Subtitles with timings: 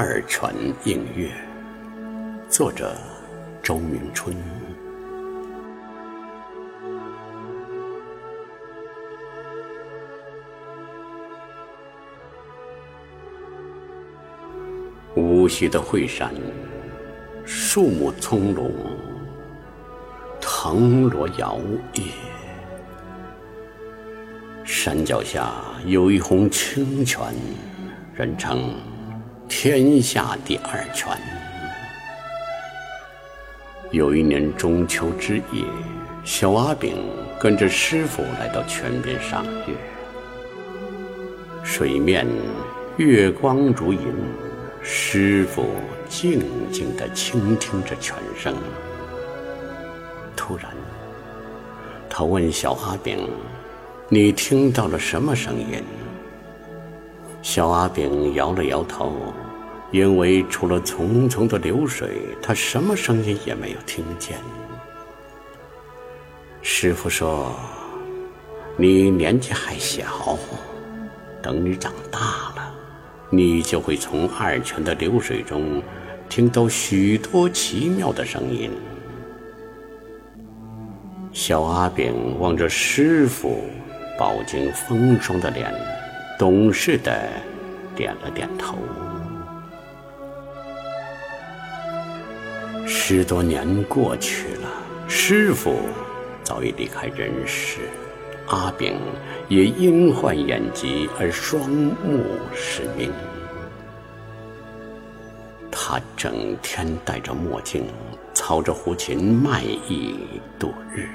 [0.00, 1.26] 二泉映月》，
[2.48, 2.94] 作者
[3.60, 4.32] 周明春。
[15.16, 16.32] 无锡的惠山，
[17.44, 18.70] 树木葱茏，
[20.40, 21.58] 藤萝摇
[21.92, 22.02] 曳。
[24.64, 25.54] 山脚下
[25.84, 27.34] 有一泓清泉，
[28.14, 28.76] 人称
[29.48, 31.10] 天下第二泉。
[33.90, 35.64] 有一年中秋之夜，
[36.22, 36.94] 小阿炳
[37.40, 39.74] 跟着师傅来到泉边赏月，
[41.64, 42.26] 水面
[42.98, 44.00] 月光如银。
[44.80, 45.66] 师傅
[46.08, 46.40] 静
[46.70, 48.54] 静地倾听着泉声，
[50.36, 50.70] 突然，
[52.08, 53.28] 他问小阿炳
[54.08, 55.82] ：“你听到了什么声音？”
[57.50, 59.10] 小阿炳摇了摇头，
[59.90, 62.10] 因为除了淙淙的流水，
[62.42, 64.36] 他什么声音也没有听见。
[66.60, 67.56] 师傅说
[68.76, 70.38] ：“你年纪还小，
[71.42, 72.20] 等你长大
[72.54, 72.74] 了。”
[73.32, 75.82] 你就会从二泉的流水中
[76.28, 78.70] 听到许多奇妙的声音。
[81.32, 83.64] 小阿炳望着师傅
[84.18, 85.72] 饱经风霜的脸，
[86.38, 87.28] 懂事的
[87.96, 88.78] 点了点头。
[92.86, 94.68] 十多年过去了，
[95.08, 95.80] 师傅
[96.44, 97.80] 早已离开人世。
[98.46, 98.96] 阿炳
[99.48, 103.12] 也因患眼疾而双目失明，
[105.70, 107.84] 他整天戴着墨镜，
[108.32, 110.14] 操着胡琴卖艺
[110.58, 111.08] 度日。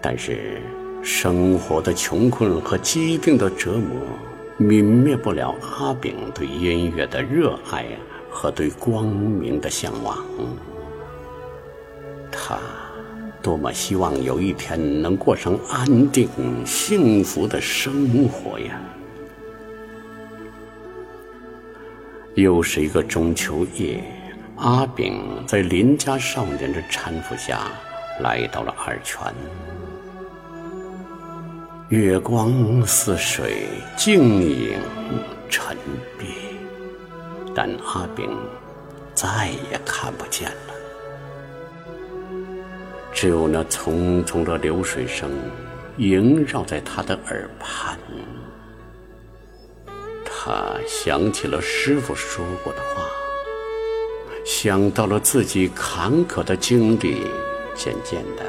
[0.00, 0.62] 但是，
[1.02, 4.00] 生活的穷困和疾病的折磨，
[4.58, 7.86] 泯灭不了阿炳对音乐的热爱
[8.30, 10.18] 和对光明的向往。
[12.30, 12.58] 他。
[13.40, 16.28] 多么希望有一天能过上安定
[16.66, 18.78] 幸福的生活呀！
[22.34, 24.02] 又是一个中秋夜，
[24.56, 27.60] 阿炳在邻家少年的搀扶下
[28.20, 29.22] 来到了二泉。
[31.88, 33.66] 月光似水，
[33.96, 34.78] 静影
[35.48, 35.74] 沉
[36.18, 36.26] 璧，
[37.54, 38.28] 但阿炳
[39.14, 40.74] 再也看不见了。
[43.10, 45.30] 只有那匆匆的流水声
[45.96, 47.98] 萦绕在他的耳畔，
[50.26, 53.02] 他想起了师傅说过的话，
[54.44, 57.22] 想到了自己坎坷的经历，
[57.74, 58.44] 渐渐的，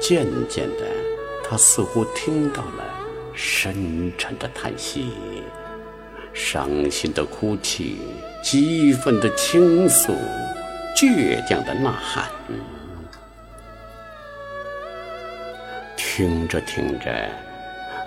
[0.00, 0.84] 渐渐的，
[1.50, 2.84] 他似乎听到了
[3.34, 5.12] 深沉的叹息，
[6.32, 7.98] 伤心的哭泣，
[8.40, 10.12] 激愤的倾诉，
[10.94, 12.30] 倔强的呐喊。
[15.96, 17.28] 听着听着，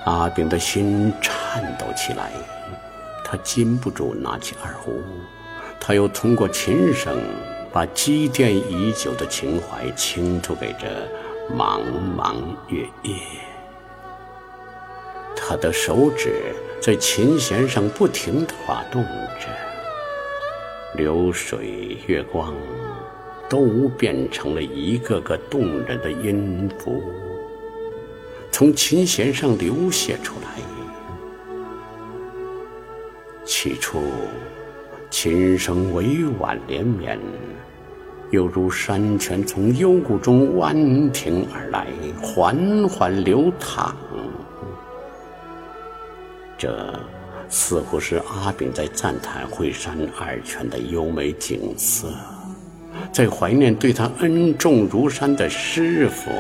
[0.06, 2.32] 阿炳的心颤抖起来，
[3.26, 5.02] 他禁不住拿起二胡，
[5.82, 7.20] 他又通过琴声
[7.74, 10.88] 把积淀已久的情怀倾吐给这
[11.52, 11.82] 茫
[12.18, 12.36] 茫
[12.68, 13.16] 月夜。
[15.36, 19.48] 他的手指在琴弦上不停地滑动着，
[20.96, 22.54] 流水、月光，
[23.50, 27.04] 都变成了一个个动人的音符。
[28.52, 30.62] 从琴弦上流泻出来。
[33.44, 34.02] 起初，
[35.10, 37.20] 琴声委婉连绵，
[38.34, 40.76] 犹如山泉从幽谷中弯
[41.12, 41.86] 停而来，
[42.20, 43.96] 缓缓流淌。
[46.58, 47.00] 这
[47.48, 52.08] 似乎是阿炳在赞叹惠山二泉的优美景色，
[53.12, 56.32] 在怀念对他恩重如山的师傅。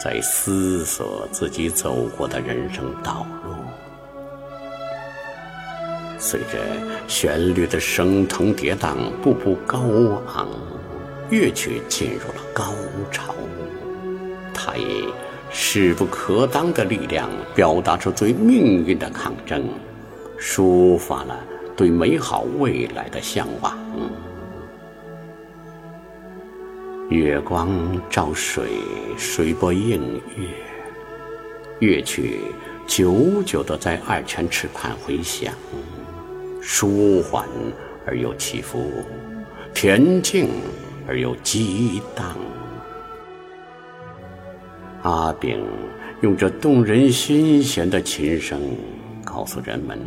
[0.00, 3.54] 在思索自己走过的人生道路，
[6.16, 6.58] 随着
[7.08, 9.78] 旋律的升腾跌宕，步步高
[10.34, 10.48] 昂，
[11.30, 12.72] 乐曲进入了高
[13.10, 13.34] 潮。
[14.54, 15.06] 他以
[15.50, 19.68] 势不可当的力量，表达出对命运的抗争，
[20.38, 21.38] 抒发了
[21.76, 23.76] 对美好未来的向往。
[27.08, 28.68] 月光照水，
[29.18, 30.46] 水波映月，
[31.80, 32.40] 乐曲
[32.86, 35.52] 久久的在二泉池畔回响，
[36.62, 37.46] 舒缓
[38.06, 39.04] 而又起伏，
[39.74, 40.48] 恬静
[41.06, 42.36] 而又激荡。
[45.02, 45.64] 阿炳
[46.20, 48.60] 用这动人心弦的琴声，
[49.24, 49.98] 告诉人们，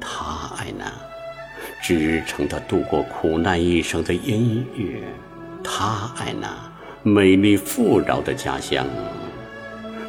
[0.00, 0.90] 他爱那
[1.82, 5.02] 支撑他度过苦难一生的音乐。
[5.62, 6.48] 他爱那
[7.02, 8.86] 美丽富饶的家乡，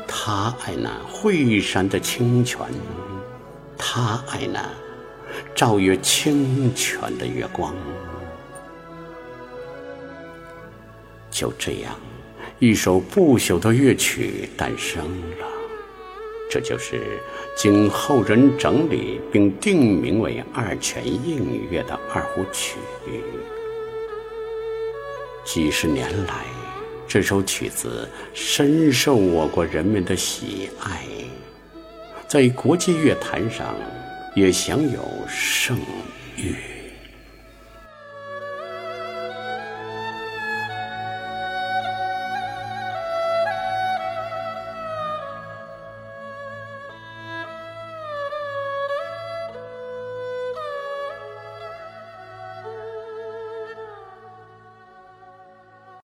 [0.07, 2.59] 他爱那惠山的清泉，
[3.77, 4.63] 他爱那
[5.53, 7.73] 照月清泉的月光。
[11.37, 11.95] 就这样，
[12.57, 15.03] 一首不朽的乐曲诞生
[15.37, 15.45] 了。
[16.49, 16.99] 这就是
[17.55, 22.79] 经后人整理并定名为二泉映月的二胡曲。
[25.45, 26.45] 几十年来，
[27.07, 31.05] 这首曲子深受我国人民的喜爱，
[32.27, 33.75] 在国际乐坛上
[34.33, 35.77] 也享有盛
[36.35, 36.76] 誉。